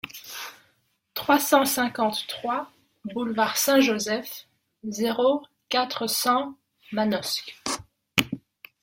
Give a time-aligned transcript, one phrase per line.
[1.13, 2.71] trois cent cinquante-trois
[3.13, 4.47] boulevard Saint-Joseph,
[4.83, 6.55] zéro quatre, cent,
[6.91, 7.61] Manosque